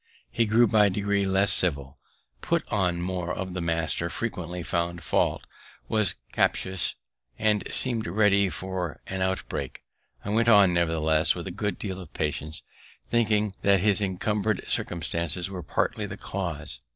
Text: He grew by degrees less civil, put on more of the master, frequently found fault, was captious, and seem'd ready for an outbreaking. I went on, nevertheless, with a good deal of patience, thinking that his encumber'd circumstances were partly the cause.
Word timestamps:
He 0.31 0.45
grew 0.47 0.65
by 0.65 0.89
degrees 0.89 1.27
less 1.27 1.53
civil, 1.53 1.99
put 2.41 2.67
on 2.69 3.03
more 3.03 3.31
of 3.31 3.53
the 3.53 3.61
master, 3.61 4.09
frequently 4.09 4.63
found 4.63 5.03
fault, 5.03 5.43
was 5.87 6.15
captious, 6.31 6.95
and 7.37 7.71
seem'd 7.71 8.07
ready 8.07 8.49
for 8.49 8.99
an 9.05 9.21
outbreaking. 9.21 9.83
I 10.25 10.29
went 10.31 10.49
on, 10.49 10.73
nevertheless, 10.73 11.35
with 11.35 11.45
a 11.45 11.51
good 11.51 11.77
deal 11.77 12.01
of 12.01 12.11
patience, 12.15 12.63
thinking 13.09 13.53
that 13.61 13.81
his 13.81 14.01
encumber'd 14.01 14.67
circumstances 14.67 15.51
were 15.51 15.61
partly 15.61 16.07
the 16.07 16.17
cause. 16.17 16.79